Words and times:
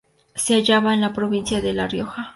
Se 0.33 0.55
hallaba 0.55 0.95
en 0.95 1.01
la 1.01 1.13
provincia 1.13 1.61
de 1.61 1.73
La 1.73 1.87
Rioja. 1.87 2.29